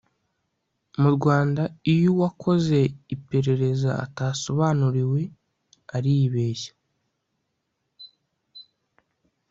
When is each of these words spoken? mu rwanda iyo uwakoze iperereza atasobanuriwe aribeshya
mu 1.01 1.09
rwanda 1.15 1.63
iyo 1.93 2.07
uwakoze 2.13 2.79
iperereza 3.15 3.89
atasobanuriwe 4.05 5.21
aribeshya 5.95 6.73